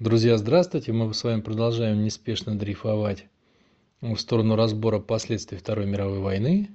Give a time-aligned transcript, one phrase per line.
[0.00, 0.92] Друзья, здравствуйте!
[0.92, 3.26] Мы с вами продолжаем неспешно дрейфовать
[4.00, 6.70] в сторону разбора последствий Второй мировой войны.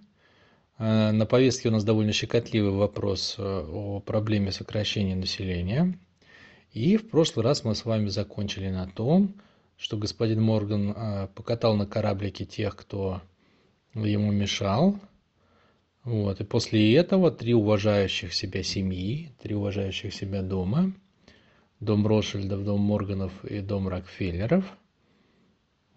[0.78, 5.98] Э, на повестке у нас довольно щекотливый вопрос э, о проблеме сокращения населения.
[6.72, 9.34] И в прошлый раз мы с вами закончили на том,
[9.76, 13.24] что господин Морган э, покатал на кораблике тех, кто
[13.96, 15.00] ему мешал.
[16.04, 16.42] Вот.
[16.42, 20.94] И после этого три уважающих себя семьи, три уважающих себя дома–
[21.86, 24.66] дом Ротшильдов, дом Морганов и дом Рокфеллеров,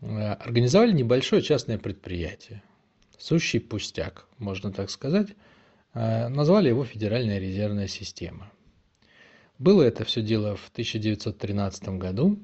[0.01, 2.63] э, организовали небольшое частное предприятие.
[3.19, 5.29] Сущий пустяк, можно так сказать.
[5.95, 8.53] Э, назвали его Федеральная резервная система.
[9.59, 12.39] Было это все дело в 1913 году.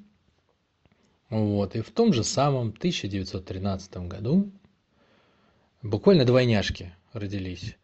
[1.31, 1.77] Вот.
[1.77, 4.51] И в том же самом 1913 году
[5.83, 7.77] буквально двойняшки родились.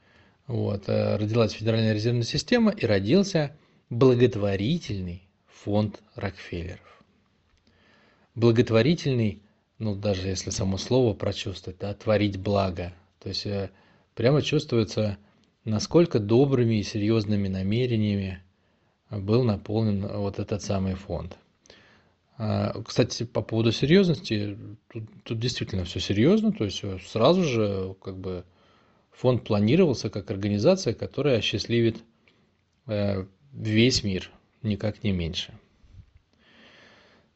[0.47, 0.89] Вот.
[0.89, 3.57] Э, родилась Федеральная резервная система и родился
[3.91, 5.30] благотворительный
[5.65, 7.05] фонд Рокфеллеров.
[8.35, 9.43] Благотворительный,
[9.79, 12.93] ну даже если само слово прочувствовать, да, творить благо.
[13.19, 13.71] То есть э,
[14.15, 15.19] прямо чувствуется,
[15.65, 18.43] насколько добрыми и серьезными намерениями
[19.11, 21.37] был наполнен вот этот самый фонд.
[22.39, 24.57] А, кстати, по поводу серьезности,
[24.89, 28.45] тут, тут действительно все серьезно, то есть э, сразу же как бы
[29.11, 32.03] фонд планировался как организация, которая осчастливит
[32.87, 34.31] э, весь мир,
[34.63, 35.55] никак не меньше.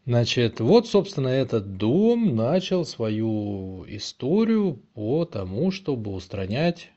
[0.06, 6.90] Значит, вот, собственно, этот дом начал свою историю по тому, чтобы устранять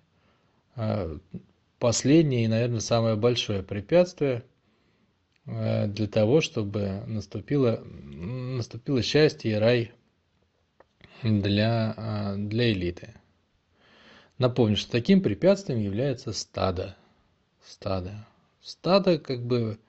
[0.75, 1.17] э,
[1.79, 4.43] последнее и, наверное, самое большое препятствие
[5.45, 9.91] э, для того, чтобы наступило, наступило счастье и рай
[11.23, 13.13] для, э, для элиты.
[14.37, 16.97] Напомню, что таким препятствием является стадо.
[17.63, 18.27] Стадо.
[18.61, 19.79] Стадо как бы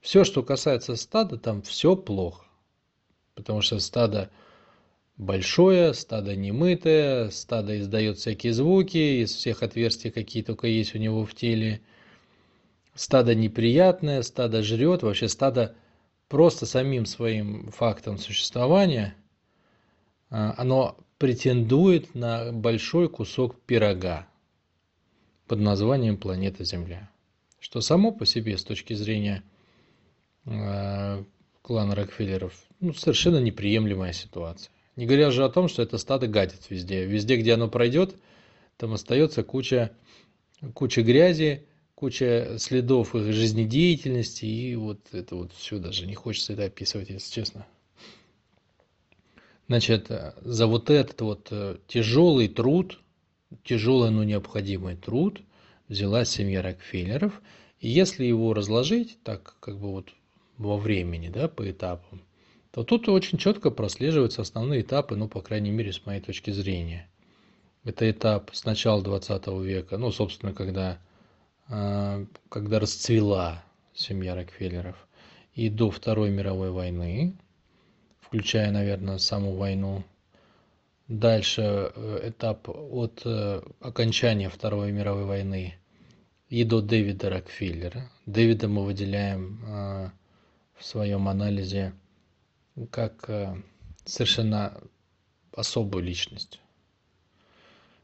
[0.00, 2.46] все, что касается стада, там все плохо.
[3.34, 4.30] Потому что стадо
[5.16, 11.24] большое, стадо немытое, стадо издает всякие звуки из всех отверстий, какие только есть у него
[11.24, 11.82] в теле.
[12.94, 15.76] Стадо неприятное, стадо жрет, вообще стадо
[16.28, 19.14] просто самим своим фактом существования,
[20.30, 24.26] а, оно претендует на большой кусок пирога
[25.46, 27.10] под названием планета Земля.
[27.58, 29.42] Что само по себе с точки зрения
[30.44, 34.72] клана Рокфеллеров ну, совершенно неприемлемая ситуация.
[34.96, 37.04] Не говоря же о том, что это стадо гадит везде.
[37.04, 38.16] Везде, где оно пройдет,
[38.76, 39.92] там остается куча,
[40.74, 46.64] куча грязи, куча следов их жизнедеятельности, и вот это вот все даже не хочется это
[46.64, 47.66] описывать, если честно.
[49.68, 52.98] Значит, за вот этот вот э, тяжелый труд,
[53.62, 55.40] тяжелый, но необходимый труд
[55.88, 57.40] взялась семья Рокфеллеров,
[57.78, 60.08] и если его разложить, так как бы вот
[60.60, 62.22] во времени, да, по этапам,
[62.70, 67.08] то тут очень четко прослеживаются основные этапы, ну, по крайней мере, с моей точки зрения.
[67.82, 70.98] Это этап с начала 20 века, ну, собственно, когда,
[71.66, 74.96] а, когда расцвела семья Рокфеллеров,
[75.54, 77.38] и до Второй мировой войны,
[78.20, 80.04] включая, наверное, саму войну.
[81.08, 85.74] Дальше э, этап от э, окончания Второй мировой войны
[86.48, 88.10] и до Дэвида Рокфеллера.
[88.26, 90.12] Дэвида мы выделяем
[90.80, 91.92] в своем анализе
[92.90, 93.54] как э,
[94.06, 94.80] совершенно
[95.52, 96.60] особую личность.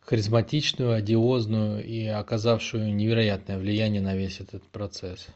[0.00, 5.26] Харизматичную, одиозную и оказавшую невероятное влияние на весь этот процесс.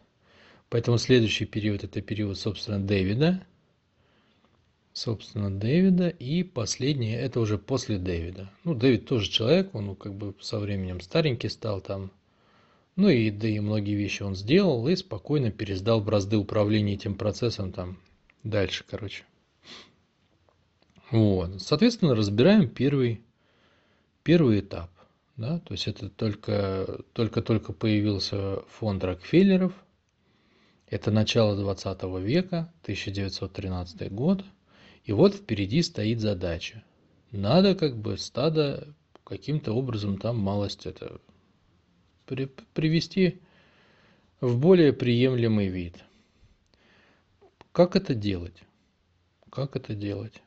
[0.68, 3.42] Поэтому следующий период– это период, собственно, Дэвида.
[4.92, 6.08] Собственно, Дэвида.
[6.08, 8.50] И последний– это уже после Дэвида.
[8.64, 12.12] Ну, Дэвид тоже человек, он как бы со временем старенький стал там,
[13.00, 17.72] ну и да и многие вещи он сделал и спокойно пересдал бразды управления этим процессом
[17.72, 17.98] там
[18.44, 19.24] дальше, короче.
[21.10, 21.62] Вот.
[21.62, 23.22] Соответственно, разбираем первый,
[24.22, 24.90] первый этап.
[25.38, 25.60] Да?
[25.60, 29.72] То есть это только, только-только появился фонд Рокфеллеров.
[30.86, 34.44] Это начало 20 века, 1913 год.
[35.04, 36.84] И вот впереди стоит задача.
[37.30, 38.94] Надо как бы стадо
[39.24, 41.18] каким-то образом там малость это
[42.36, 43.40] привести
[44.40, 45.96] в более приемлемый вид.
[47.72, 48.62] Как это делать?
[49.50, 50.42] Как это делать?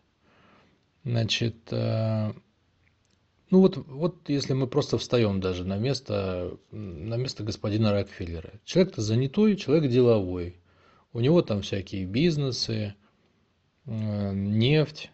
[1.04, 2.34] Значит, э,
[3.50, 8.54] ну вот, вот если мы просто встаем даже на место, на место господина Рокфеллера.
[8.64, 10.56] Человек-то занятой, человек деловой.
[11.12, 12.96] У него там всякие бизнесы,
[13.86, 15.12] э, нефть,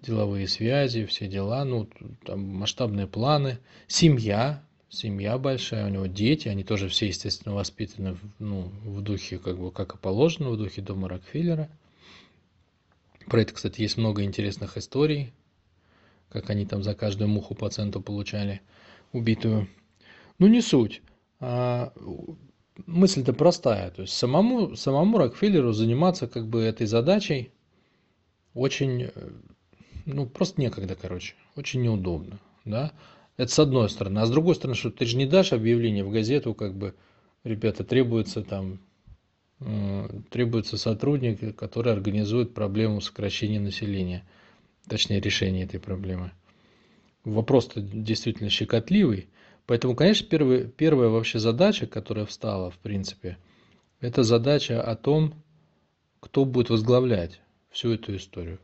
[0.00, 1.88] деловые связи, все дела, ну,
[2.24, 8.70] там масштабные планы, семья, семья большая, у него дети, они тоже все, естественно, воспитаны ну,
[8.84, 11.68] в духе, как бы, как и положено, в духе дома Рокфеллера.
[13.26, 15.32] Про это, кстати, есть много интересных историй,
[16.28, 18.60] как они там за каждую муху по центу получали
[19.12, 19.66] убитую.
[20.38, 21.00] Ну, не суть.
[21.40, 21.92] А,
[22.86, 23.90] мысль-то простая.
[23.90, 27.50] То есть самому, самому Рокфеллеру заниматься как бы этой задачей
[28.52, 29.10] очень,
[30.04, 31.34] ну, просто некогда, короче.
[31.56, 32.92] Очень неудобно, да.
[33.36, 34.18] Это с одной стороны.
[34.18, 36.94] А с другой стороны, что ты же не дашь объявление в газету, как бы,
[37.44, 38.80] ребята, требуется там
[40.30, 44.24] требуется сотрудник, который организует проблему сокращения населения,
[44.88, 46.32] точнее решение этой проблемы.
[47.24, 49.28] Вопрос-то действительно щекотливый,
[49.66, 53.38] поэтому, конечно, первый, первая вообще задача, которая встала, в принципе,
[54.00, 55.34] это задача о том,
[56.18, 57.40] кто будет возглавлять
[57.70, 58.58] всю эту историю.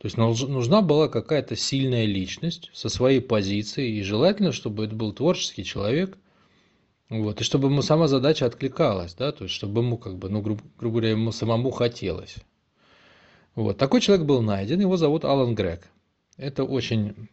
[0.00, 5.12] То есть нужна была какая-то сильная личность со своей позицией, и желательно, чтобы это был
[5.12, 6.16] творческий человек–
[7.10, 10.40] вот, и чтобы ему сама задача откликалась, да, то есть чтобы ему как бы, ну,
[10.40, 12.36] грубо, грубо говоря, ему самому хотелось.
[13.56, 15.90] Вот, такой человек был найден, его зовут Алан Грег.
[16.36, 17.28] Это очень,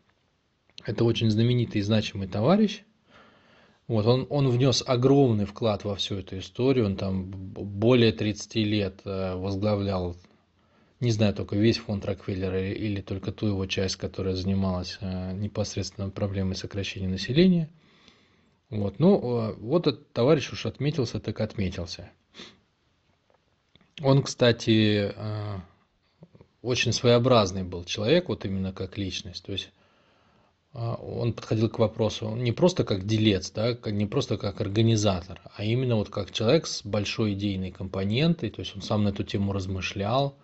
[0.83, 2.81] это очень знаменитый и значимый товарищ.
[3.87, 9.01] Вот, он, он внес огромный вклад во всю эту историю, он там более 30 лет
[9.05, 10.17] э, возглавлял,
[10.99, 16.09] не знаю только весь фонд Рокфеллера или только ту его часть, которая занималась э, непосредственно
[16.09, 17.69] проблемой сокращения населения–
[18.69, 22.09] вот, ну, э, вот этот товарищ уж отметился, так отметился.
[24.01, 25.59] Он, кстати, э,
[26.61, 29.43] очень своеобразный был человек, вот именно как личность.
[29.45, 29.71] То есть
[30.73, 35.95] он подходил к вопросу не просто как делец, да, не просто как организатор, а именно
[35.95, 38.51] вот как человек с большой идейной компонентой.
[38.51, 40.37] То есть он сам на эту тему размышлял,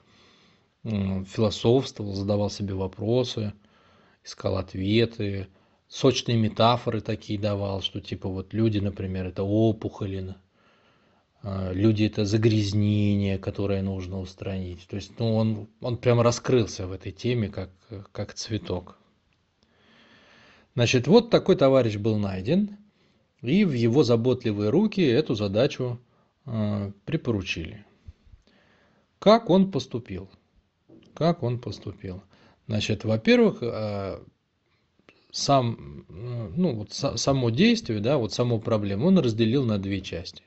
[0.83, 3.53] философствовал, задавал себе вопросы,
[4.23, 5.47] искал ответы,
[5.87, 10.35] сочные метафоры такие давал, что типа вот люди, например, это опухоли,
[11.41, 14.87] а, люди это загрязнение, которое нужно устранить.
[14.87, 17.69] То есть ну, он, он прямо раскрылся в этой теме, как,
[18.11, 18.97] как цветок.
[20.75, 22.77] Значит, вот такой товарищ был найден,
[23.41, 25.99] и в его заботливые руки эту задачу
[26.45, 27.85] э, припоручили.
[29.19, 30.29] Как он поступил?
[31.13, 32.23] Как он поступил?
[32.67, 34.19] Значит, во-первых, э,
[35.31, 40.43] сам, ну, вот само действие, да, вот саму проблему он разделил на две части.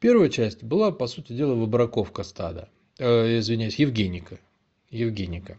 [0.00, 4.38] Первая часть была, по сути дела, выбраковка стада, э, извиняюсь, Евгеника.
[4.90, 5.58] Евгеника.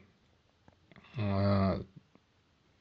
[1.18, 1.82] А,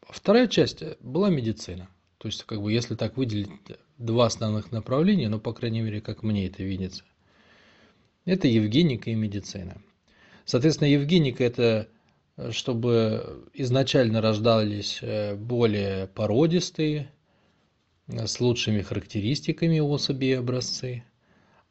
[0.02, 1.88] вторая часть была медицина.
[2.18, 3.50] То есть, как бы, если так выделить
[3.98, 7.04] два основных направления, ну, по крайней мере, как мне это видится,
[8.24, 9.82] это Евгеника и медицина.
[10.44, 11.88] Соответственно, Евгеника– это
[12.50, 17.10] чтобы изначально рождались э, более породистые,
[18.08, 21.04] э, с лучшими характеристиками особи и образцы.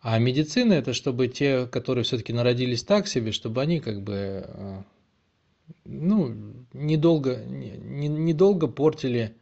[0.01, 4.83] А медицина это чтобы те, которые все-таки народились так себе, чтобы они как бы э,
[5.85, 6.35] ну,
[6.73, 9.35] недолго, не, недолго портили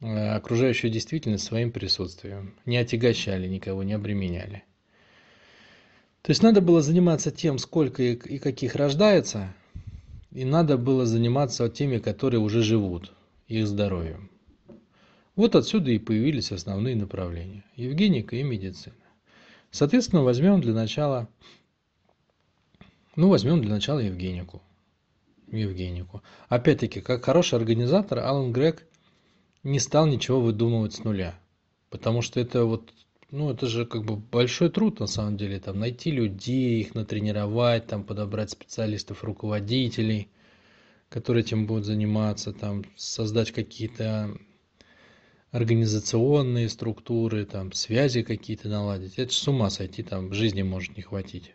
[0.00, 4.64] окружающую действительность своим присутствием, не отягощали никого, не обременяли.
[6.30, 9.52] То есть надо было заниматься тем, сколько и каких рождается,
[10.30, 13.12] и надо было заниматься теми, которые уже живут,
[13.48, 14.30] их здоровьем.
[15.34, 18.94] Вот отсюда и появились основные направления– Евгеника и медицина.
[19.72, 21.28] Соответственно, возьмем для начала,
[23.16, 24.62] ну, возьмем для начала Евгенику.
[25.48, 26.22] Евгенику.
[26.48, 28.86] Опять-таки, как хороший организатор, Алан Грег
[29.64, 31.34] не стал ничего выдумывать с нуля.
[31.88, 32.88] Потому что это вот
[33.30, 37.86] ну, это же как бы большой труд на самом деле, там найти людей, их натренировать,
[37.86, 40.28] там подобрать специалистов, руководителей,
[41.08, 44.36] которые этим будут заниматься, там создать какие-то
[45.50, 49.18] организационные структуры, там связи какие-то наладить.
[49.18, 51.54] Это с ума сойти, там жизни может не хватить.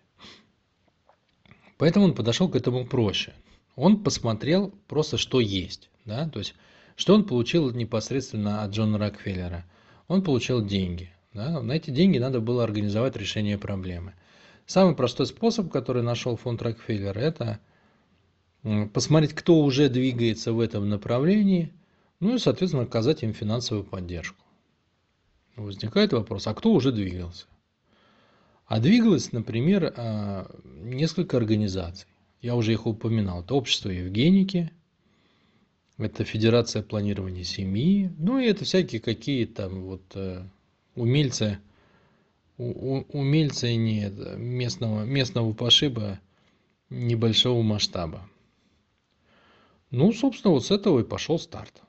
[1.78, 3.34] Поэтому он подошел к этому проще.
[3.76, 5.90] Он посмотрел просто, что есть.
[6.06, 6.30] Да?
[6.30, 6.56] То есть,
[6.96, 9.66] что он получил непосредственно от Джона Рокфеллера.
[10.08, 11.12] Он получил деньги.
[11.36, 11.62] Да?
[11.62, 14.14] На эти деньги надо было организовать решение проблемы.
[14.66, 17.60] Самый простой способ, который нашел фонд Рокфеллер, это
[18.94, 21.74] посмотреть, кто уже двигается в этом направлении,
[22.22, 24.44] ну и, соответственно, оказать им финансовую поддержку.
[25.58, 27.46] Возникает вопрос, а кто уже двигался?
[28.66, 32.08] А двигалось, например, а, несколько организаций.
[32.42, 33.42] Я уже их упоминал.
[33.42, 34.72] Это общество Евгеники,
[35.98, 40.16] это Федерация планирования семьи, ну и это всякие какие там вот
[40.96, 41.60] умельцы,
[42.58, 46.20] умельцы нет, местного, местного пошиба
[46.90, 48.30] небольшого масштаба.
[49.92, 51.82] Ну, собственно, вот с этого и пошел старт.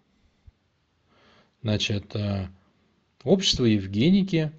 [1.62, 2.48] Значит, э,
[3.24, 4.52] общество Евгеники,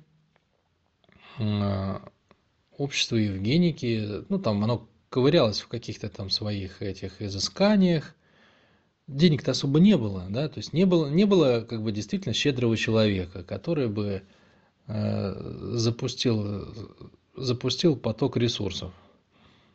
[1.40, 2.00] э,
[2.78, 8.16] общество Евгеники, ну, там оно ковырялась в каких-то там своих этих изысканиях.
[9.08, 12.76] Денег-то особо не было, да, то есть не было, не было как бы действительно щедрого
[12.76, 14.24] человека, который бы
[14.88, 16.74] запустил,
[17.36, 18.94] запустил поток ресурсов.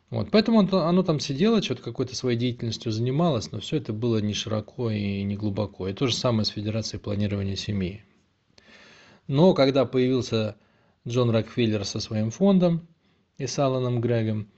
[0.09, 4.35] Вот, поэтому оно, там сидело, что-то какой-то своей деятельностью занималось, но все это было не
[4.35, 5.87] широко и не глубоко.
[5.87, 8.03] И то же самое с Федерацией планирования семьи.
[9.27, 10.55] Но когда появился
[11.07, 12.87] Джон Рокфеллер со своим фондом
[13.39, 14.49] и с Аланом Грегом,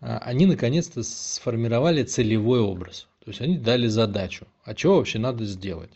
[0.00, 3.06] а, они наконец-то сформировали целевой образ.
[3.24, 4.46] То есть они дали задачу.
[4.64, 5.92] А что вообще надо сделать?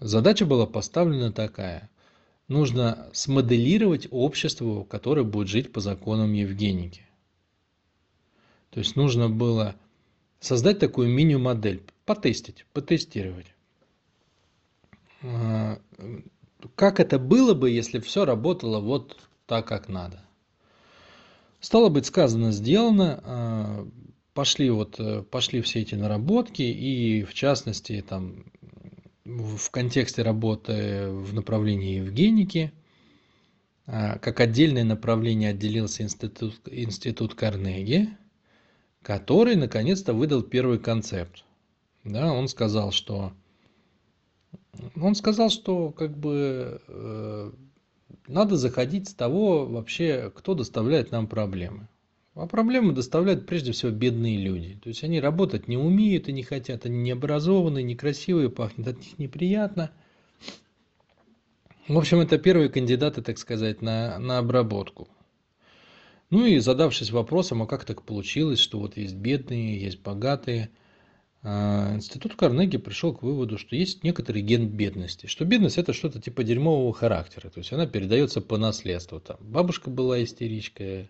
[0.00, 1.88] Задача была поставлена такая.
[2.48, 7.06] Нужно смоделировать общество, которое будет жить по законам Евгеники.
[8.70, 9.76] То есть нужно было
[10.40, 13.46] создать такую мини-модель, потестить, потестировать.
[15.22, 15.78] А,
[16.74, 20.24] как это было бы, если все работало вот так, как надо?
[21.60, 23.88] Стало быть, сказано, сделано, а,
[24.34, 28.46] пошли вот, э, пошли все эти наработки, и в частности, там,
[29.24, 32.72] в контексте работы в направлении Евгеники,
[33.86, 38.08] а, как отдельное направление отделился институт, институт Карнеги,
[39.02, 41.44] который наконец-то выдал первый концепт.
[42.04, 43.32] Да, он сказал, что
[44.96, 47.52] он сказал, что как бы э,
[48.26, 51.88] надо заходить с того вообще, кто доставляет нам проблемы.
[52.34, 54.78] А проблемы доставляют прежде всего бедные люди.
[54.82, 58.98] То есть они работать не умеют и не хотят, они не образованные, некрасивые, пахнет от
[58.98, 59.90] них неприятно.
[61.88, 65.08] В общем, это первые кандидаты, так сказать, на, на обработку.
[66.30, 70.70] Ну и задавшись вопросом, а как так получилось, что вот есть бедные, есть богатые–
[71.44, 76.20] а, институт Карнеги пришел к выводу, что есть некоторый ген бедности, что бедность это что-то
[76.20, 79.18] типа дерьмового характера, то есть она передается по наследству.
[79.18, 81.08] Там бабушка была истеричка,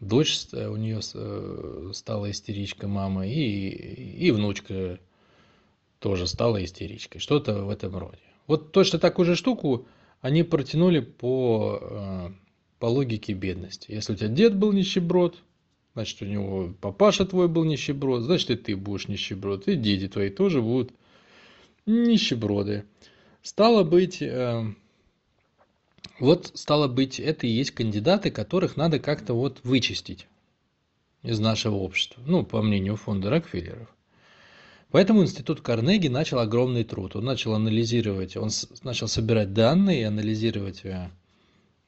[0.00, 4.98] дочь у нее э, стала истеричка мама, и, и внучка
[5.98, 8.18] тоже стала истеричкой, что-то в этом роде.
[8.46, 9.86] Вот точно такую же штуку
[10.20, 12.30] они протянули по, э,
[12.78, 13.92] по логике бедности.
[13.92, 15.42] Если у тебя дед был нищеброд,
[15.98, 20.30] Значит, у него папаша твой был нищеброд, значит, и ты будешь нищеброд, и дети твои
[20.30, 20.92] тоже будут
[21.86, 22.84] нищеброды.
[23.42, 24.62] Стало быть, э,
[26.18, 30.26] вот стало быть, это и есть кандидаты, которых надо как-то вот вычистить
[31.22, 33.88] из нашего общества, ну, по мнению фонда Рокфеллеров.
[34.90, 37.14] Поэтому институт Карнеги начал огромный труд.
[37.14, 38.50] Он начал анализировать, он
[38.84, 41.10] начал собирать данные и анализировать э,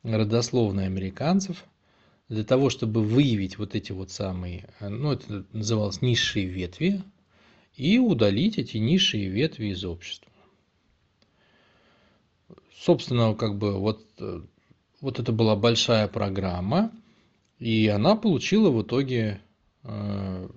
[0.03, 1.65] родословные американцев–
[2.31, 7.03] для того, чтобы выявить вот эти вот самые, ну это называлось низшие ветви,
[7.77, 10.31] и удалить эти низшие ветви из общества.
[12.81, 14.07] Собственно, как бы вот,
[15.03, 16.91] вот это была большая программа,
[17.59, 19.43] и она получила в итоге
[19.83, 20.49] э,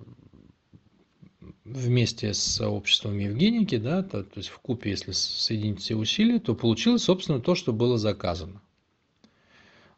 [1.64, 6.54] вместе с обществом Евгеники, да, то, то есть в купе, если соединить все усилия, то
[6.54, 8.62] получилось, собственно, то, что было заказано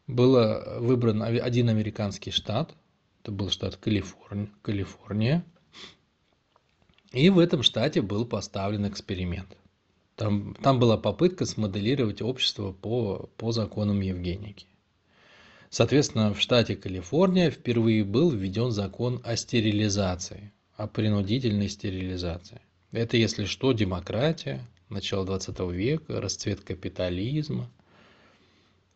[0.06, 2.74] было выбран один американский штат,
[3.22, 5.44] это был штат Калифорния, Калифорния,
[7.12, 9.56] и в этом штате был поставлен эксперимент.
[10.16, 14.66] Там, там была попытка смоделировать общество по, по законам Евгеники.
[15.68, 22.62] Соответственно, в штате Калифорния впервые был введен закон о стерилизации, о принудительной стерилизации.
[22.92, 27.68] Это, если что, демократия, начало 20 века, расцвет капитализма,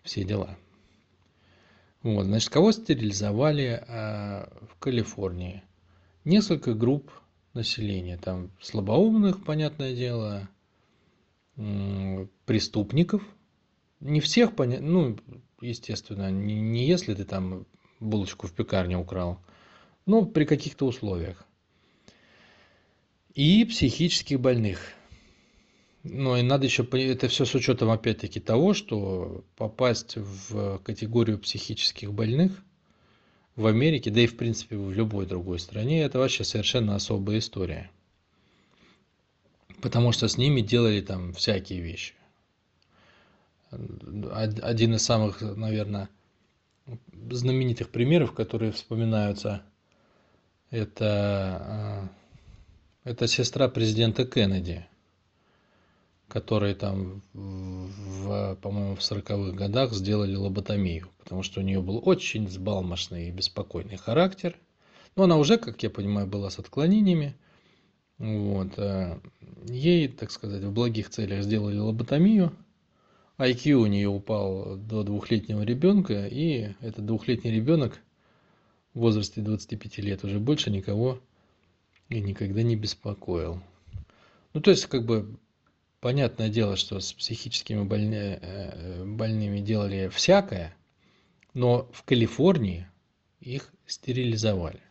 [0.02, 0.56] все дела.
[2.02, 5.62] Вот, значит, кого стерилизовали э, в Калифорнии?
[6.24, 7.10] Несколько групп
[7.52, 8.16] населения.
[8.16, 10.48] Там слабоумных, понятное дело,
[12.46, 13.22] преступников.
[14.00, 15.16] Не всех, ну,
[15.60, 17.66] естественно, не, не если ты там
[17.98, 19.38] булочку в пекарне украл,
[20.06, 21.44] но при каких-то условиях.
[23.34, 24.80] И психических больных–
[26.02, 32.14] ну и надо еще, это все с учетом опять-таки того, что попасть в категорию психических
[32.14, 32.52] больных
[33.54, 37.90] в Америке, да и в принципе в любой другой стране, это вообще совершенно особая история.
[39.80, 42.14] Потому что с ними делали там всякие вещи.
[43.70, 46.08] Один из самых, наверное,
[47.30, 49.62] знаменитых примеров, которые вспоминаются,
[50.70, 52.08] это, а,
[53.04, 54.86] это сестра президента Кеннеди–
[56.30, 62.46] которые там, в, по-моему, в 40-х годах сделали лоботомию, потому что у нее был очень
[62.46, 64.56] взбалмошный и беспокойный характер.
[65.16, 67.34] Но она уже, как я понимаю, была с отклонениями.
[68.20, 68.78] Вот.
[68.78, 69.18] Э,
[69.66, 72.52] ей, так сказать, в благих целях сделали лоботомию.
[73.38, 77.98] IQ у нее упал до двухлетнего ребенка, и этот двухлетний ребенок
[78.92, 81.18] в возрасте 25 лет уже больше никого
[82.10, 83.62] и никогда не беспокоил.
[84.52, 85.38] Ну, то есть, как бы,
[86.00, 90.76] понятное дело, что с психическими больни, э, больными делали всякое,
[91.54, 92.86] но в Калифорнии
[93.40, 94.82] их стерилизовали.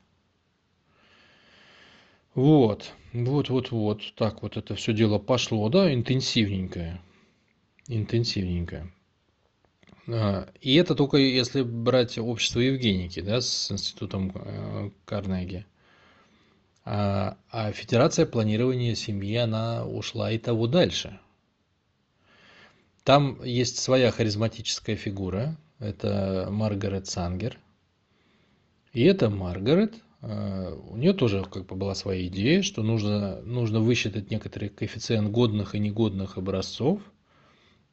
[2.40, 7.02] Вот, вот, вот, вот, так вот это все дело пошло, да, интенсивненькое,
[7.90, 8.94] интенсивненькое.
[10.08, 15.66] А, и это только если брать общество Евгеники, да, с институтом э, Карнеги.
[16.86, 21.20] А, а Федерация планирования семьи, она ушла и того дальше.
[23.04, 27.60] Там есть своя харизматическая фигура, это Маргарет Сангер.
[28.94, 34.32] И эта Маргарет, у нее тоже как бы была своя идея, что нужно, нужно высчитать
[34.32, 37.02] некоторый коэффициент годных и негодных образцов–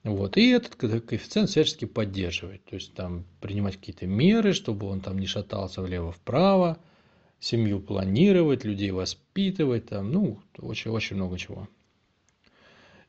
[0.06, 0.37] вот.
[0.37, 2.64] И этот коэффициент всячески поддерживать.
[2.64, 6.78] То есть там принимать какие-то меры, чтобы он там не шатался влево-вправо,
[7.40, 11.68] семью планировать, людей воспитывать, там, ну, очень-очень много чего.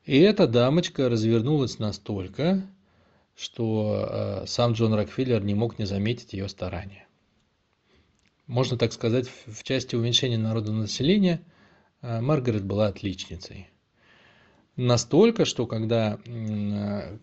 [0.06, 2.66] И эта дамочка развернулась настолько,
[3.36, 4.08] что
[4.42, 7.06] э, сам Джон Рокфеллер не мог не заметить ее старания.
[8.48, 11.42] Можно так сказать, в части уменьшения народного населения
[12.00, 13.68] э, Маргарет была отличницей.
[14.76, 16.18] Настолько, что когда,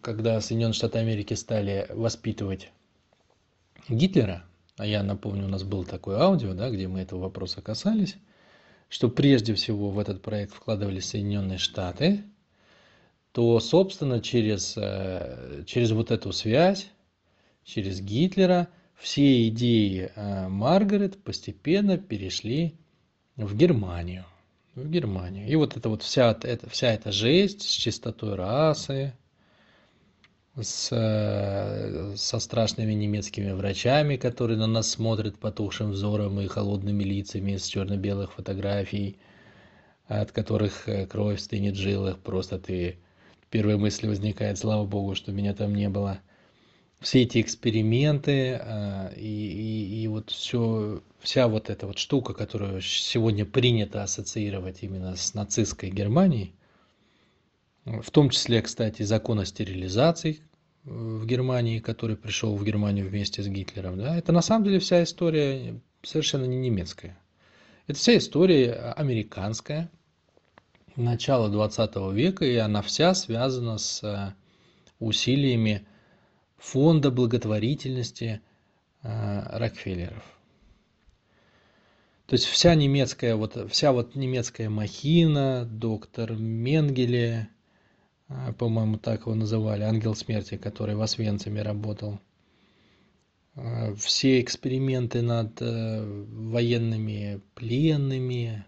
[0.02, 2.72] когда Соединенные Штаты Америки стали воспитывать
[3.88, 4.44] Гитлера,
[4.78, 8.18] а я напомню, у нас было такое аудио, да, где мы этого вопроса касались,
[8.90, 12.24] что прежде всего в этот проект вкладывались Соединенные Штаты,
[13.32, 16.92] то, собственно, через, э, через вот эту связь,
[17.64, 18.68] через Гитлера,
[18.98, 22.76] все идеи э, Маргарет постепенно перешли
[23.36, 24.26] в Германию
[24.76, 25.48] в Германию.
[25.48, 29.14] И вот это вот вся, эта, вся эта жесть с чистотой расы,
[30.62, 30.88] с,
[32.16, 38.34] со страшными немецкими врачами, которые на нас смотрят потухшим взором и холодными лицами с черно-белых
[38.34, 39.18] фотографий,
[40.08, 42.98] от которых э, кровь стынет в жилах, просто ты
[43.50, 46.20] первая мысль возникает, слава богу, что меня там не было–
[47.06, 52.82] все эти эксперименты а, и, и, и вот все, вся вот эта вот штука, которую
[52.82, 56.56] сегодня принято ассоциировать именно с нацистской Германией,
[57.86, 60.40] в том числе, кстати, закон о стерилизации
[60.84, 65.04] в Германии, который пришел в Германию вместе с Гитлером, да, это на самом деле вся
[65.04, 67.20] история совершенно не немецкая.
[67.86, 69.92] Это вся история американская,
[70.96, 74.34] начала 20 века, и она вся связана с а,
[74.98, 75.86] усилиями
[76.66, 78.42] фонда благотворительности
[79.04, 80.24] э, Рокфеллеров.
[82.26, 87.50] То есть вся немецкая, вот, вся вот немецкая махина, доктор Менгеле,
[88.30, 92.20] э, по-моему, так его называли, ангел смерти, который в Освенциме работал,
[93.56, 98.66] э, все эксперименты над военными пленными,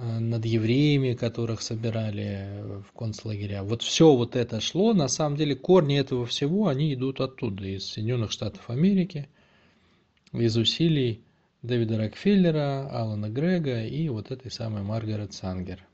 [0.00, 3.62] над евреями, которых собирали в концлагеря.
[3.62, 7.86] Вот все вот это шло, на самом деле корни этого всего, они идут оттуда, из
[7.86, 9.28] Соединенных Штатов Америки,
[10.32, 11.22] из усилий
[11.62, 15.84] Дэвида Рокфеллера, Алана Грега и вот этой самой Маргарет Сангер.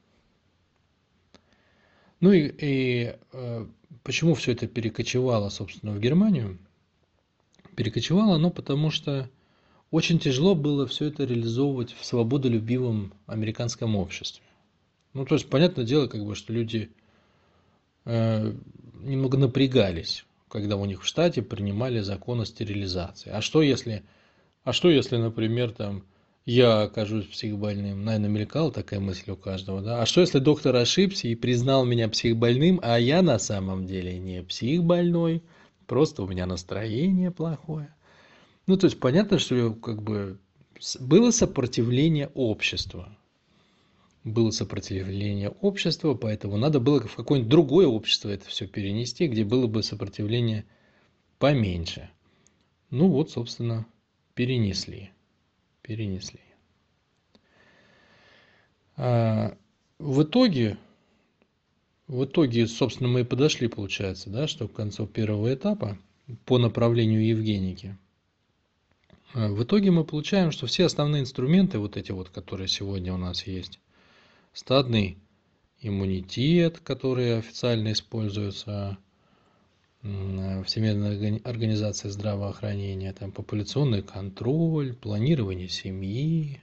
[2.20, 3.66] Ну и, и э,
[4.02, 6.58] почему все это перекочевало, собственно, в Германию?
[7.76, 9.30] Перекочевало оно потому, что
[9.90, 14.44] очень тяжело было все это реализовывать в свободолюбивом американском обществе.
[15.12, 16.90] Ну, то есть, понятное дело, как бы, что люди
[18.04, 18.52] э,
[19.02, 23.30] немного напрягались, когда у них в штате принимали закон о стерилизации.
[23.30, 24.02] А что если,
[24.64, 26.04] а что если, например, там,
[26.44, 28.04] я окажусь психбольным?
[28.04, 30.02] Наверное, мелькала такая мысль у каждого, да?
[30.02, 34.42] А что если доктор ошибся и признал меня психбольным, а я на самом деле не
[34.42, 35.42] психбольной,
[35.86, 37.94] просто у меня настроение плохое?
[38.66, 40.38] Ну, то есть понятно, что как бы
[41.00, 43.16] было сопротивление общества.
[44.24, 49.66] Было сопротивление общества, поэтому надо было в какое-нибудь другое общество это все перенести, где было
[49.66, 50.64] бы сопротивление
[51.38, 52.10] поменьше.
[52.88, 53.86] Ну вот, собственно,
[54.34, 55.10] перенесли.
[55.82, 56.40] Перенесли.
[58.96, 59.58] А
[59.98, 60.78] в итоге,
[62.06, 65.98] в итоге, собственно, мы и подошли, получается, да, что к концу первого этапа
[66.46, 67.98] по направлению Евгеники–
[69.34, 73.46] в итоге мы получаем, что все основные инструменты, вот эти вот, которые сегодня у нас
[73.46, 73.80] есть,
[74.52, 75.18] стадный
[75.80, 78.96] иммунитет, который официально используется
[80.02, 86.62] Всемирной организацией здравоохранения, там популяционный контроль, планирование семьи,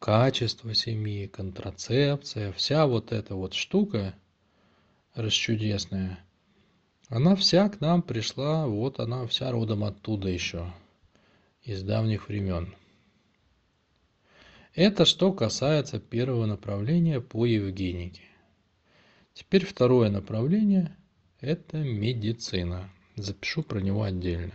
[0.00, 4.14] качество семьи, контрацепция, вся вот эта вот штука
[5.14, 6.18] расчудесная–
[7.10, 10.72] она вся к нам пришла, вот она вся родом оттуда еще.
[11.62, 12.74] из давних времен.
[14.74, 18.22] Это что касается первого направления по Евгенике.
[19.34, 20.96] Теперь второе направление–
[21.40, 22.88] это медицина.
[23.16, 24.54] Запишу про него отдельно.